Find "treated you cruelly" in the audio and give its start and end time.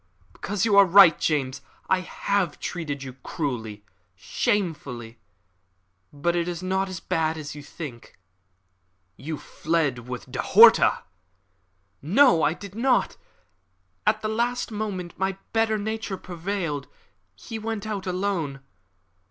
2.59-3.85